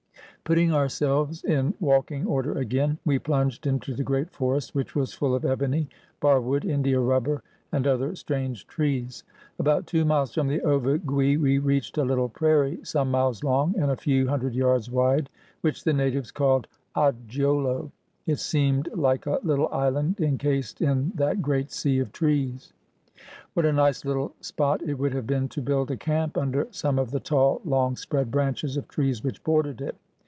[0.43, 5.33] Putting ourselves in walking order again, we plunged into the great forest, which was full
[5.33, 5.87] of ebony,
[6.19, 6.65] barwood.
[6.65, 9.23] India rubber, and other strange trees.
[9.59, 13.91] About two miles from the Ovigui we reached a little prairie, some miles long and
[13.91, 15.29] a few hundred yards wide,
[15.61, 17.89] which the natives called Odjiolo.
[18.25, 22.73] It seemed hke a little island incased in that great sea of trees.
[23.53, 26.99] What a nice little spot it would have been to build a camp under some
[26.99, 29.95] of the tall, long spread branches of trees which bordered it!